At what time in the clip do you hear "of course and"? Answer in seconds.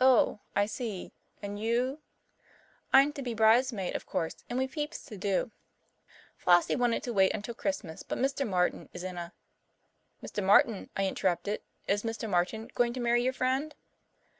3.96-4.60